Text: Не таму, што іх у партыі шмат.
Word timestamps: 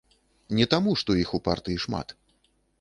Не 0.59 0.65
таму, 0.71 0.95
што 1.03 1.17
іх 1.25 1.35
у 1.41 1.43
партыі 1.51 1.77
шмат. 1.87 2.19